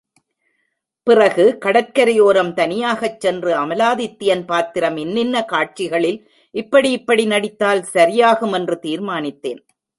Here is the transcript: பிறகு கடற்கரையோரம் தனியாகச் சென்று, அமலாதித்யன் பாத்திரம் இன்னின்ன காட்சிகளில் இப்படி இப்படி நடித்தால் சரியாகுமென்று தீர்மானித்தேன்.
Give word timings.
பிறகு 1.07 1.43
கடற்கரையோரம் 1.65 2.49
தனியாகச் 2.53 3.19
சென்று, 3.19 3.51
அமலாதித்யன் 3.53 4.43
பாத்திரம் 4.45 4.97
இன்னின்ன 4.97 5.45
காட்சிகளில் 5.45 6.19
இப்படி 6.55 6.91
இப்படி 6.91 7.25
நடித்தால் 7.25 7.83
சரியாகுமென்று 7.93 8.77
தீர்மானித்தேன். 8.87 9.61